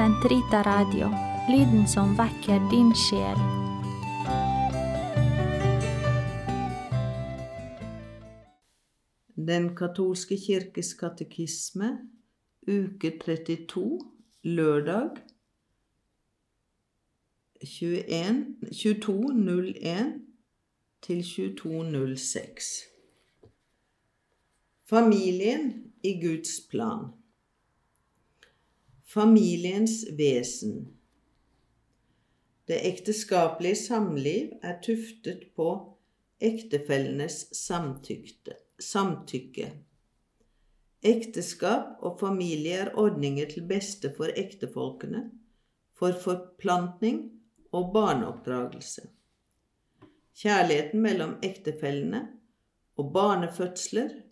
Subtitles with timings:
[0.00, 1.10] Sentrita Radio,
[1.48, 3.40] lyden som vekker din sjel.
[9.36, 11.90] Den katolske kirkes katekisme,
[12.64, 13.84] uke 32,
[14.48, 15.20] lørdag
[17.60, 20.16] 21 22.01
[21.04, 22.74] til 22.06.
[24.88, 27.19] Familien i Guds plan.
[29.10, 30.98] Familiens vesen.
[32.64, 35.96] Det ekteskapelige samliv er tuftet på
[36.38, 37.40] ektefellenes
[38.78, 39.66] samtykke.
[41.02, 45.24] Ekteskap og familie er ordninger til beste for ektefolkene,
[45.90, 47.24] for forplantning
[47.74, 49.08] og barneoppdragelse.
[50.38, 52.28] Kjærligheten mellom ektefellene
[52.94, 54.29] og barnefødsler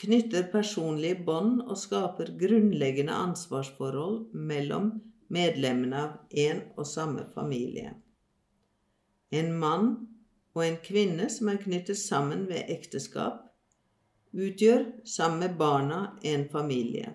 [0.00, 4.94] knytter personlige bånd og skaper grunnleggende ansvarsforhold mellom
[5.30, 7.92] medlemmene av en og samme familie.
[9.30, 9.90] En mann
[10.56, 13.44] og en kvinne som er knyttet sammen ved ekteskap,
[14.32, 17.12] utgjør sammen med barna en familie.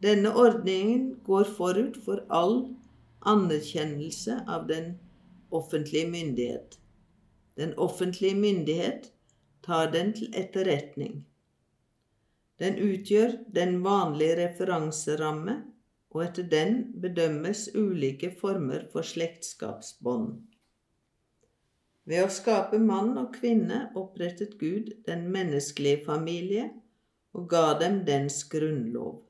[0.00, 2.62] Denne ordningen går forut for all
[3.28, 4.94] anerkjennelse av den
[5.52, 6.78] offentlige myndighet.
[7.60, 9.10] Den offentlige myndighet
[9.62, 11.24] tar den til etterretning.
[12.60, 15.56] Den utgjør den vanlige referanseramme,
[16.10, 20.40] og etter den bedømmes ulike former for slektskapsbånd.
[22.10, 26.66] Ved å skape mann og kvinne opprettet Gud den menneskelige familie
[27.36, 29.20] og ga dem dens grunnlov.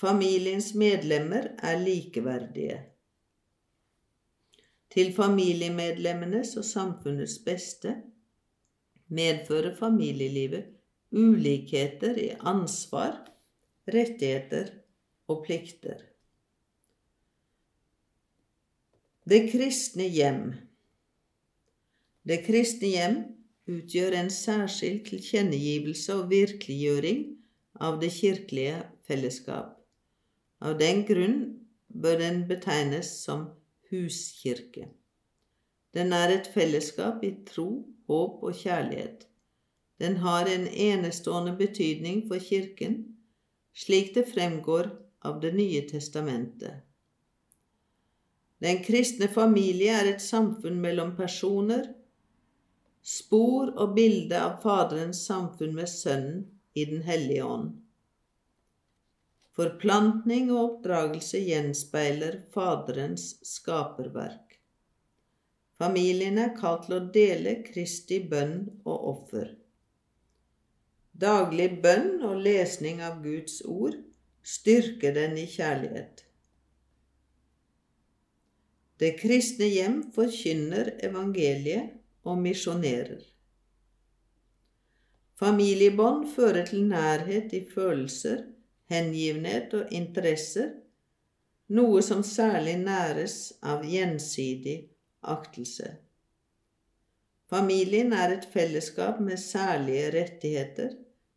[0.00, 2.80] Familiens medlemmer er likeverdige.
[4.94, 7.94] Til familiemedlemmenes og samfunnets beste
[9.08, 10.70] medfører familielivet
[11.14, 13.18] ulikheter i ansvar,
[13.86, 14.70] rettigheter
[15.28, 16.00] og plikter.
[19.24, 20.42] Det kristne hjem
[22.24, 23.16] Det kristne hjem
[23.68, 27.22] utgjør en særskilt tilkjennegivelse og virkeliggjøring
[27.80, 29.78] av det kirkelige fellesskap.
[30.64, 31.38] Av den grunn
[31.88, 33.48] bør den betegnes som
[33.90, 34.88] huskirke.
[35.94, 37.68] Den er et fellesskap i tro,
[38.10, 39.28] håp og kjærlighet.
[40.02, 42.96] Den har en enestående betydning for Kirken,
[43.74, 44.90] slik det fremgår
[45.24, 46.82] av Det nye testamentet.
[48.58, 51.86] Den kristne familie er et samfunn mellom personer,
[53.04, 56.44] spor og bilde av Faderens samfunn med Sønnen
[56.74, 57.72] i Den hellige ånd.
[59.54, 64.53] Forplantning og oppdragelse gjenspeiler Faderens skaperverk.
[65.78, 69.48] Familien er kalt til å dele Kristi bønn og offer.
[71.14, 73.96] Daglig bønn og lesning av Guds ord
[74.44, 76.22] styrker den i kjærlighet.
[79.02, 83.22] Det kristne hjem forkynner evangeliet og misjonerer.
[85.34, 88.44] Familiebånd fører til nærhet i følelser,
[88.90, 90.70] hengivenhet og interesser,
[91.74, 94.76] noe som særlig næres av gjensidig
[95.30, 95.96] aktelse.
[97.50, 100.94] Familien er et fellesskap med særlige rettigheter,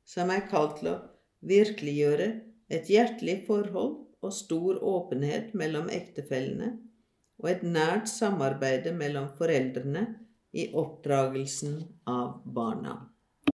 [0.08, 1.00] som er kalt til å
[1.48, 2.28] virkeliggjøre
[2.74, 6.74] et hjertelig forhold og stor åpenhet mellom ektefellene
[7.38, 10.08] og et nært samarbeide mellom foreldrene
[10.58, 11.78] i oppdragelsen
[12.10, 12.96] av barna.